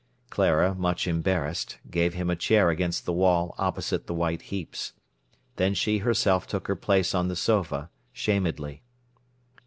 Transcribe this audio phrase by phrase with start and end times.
[0.31, 4.93] Clara, much embarrassed, gave him a chair against the wall opposite the white heaps.
[5.57, 8.81] Then she herself took her place on the sofa, shamedly.